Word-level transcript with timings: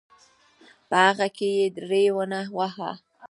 په 0.89 0.95
هغه 1.07 1.27
کې 1.37 1.47
یې 1.57 1.65
ری 1.89 2.05
ونه 2.15 2.39
واهه. 2.57 2.91